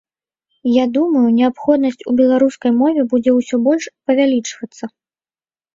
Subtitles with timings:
[0.75, 4.83] Я думаю, неабходнасць у беларускай мове будзе ўсё больш павялічвацца.